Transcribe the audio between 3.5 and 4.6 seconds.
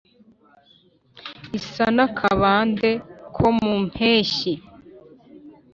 mu mpeshyi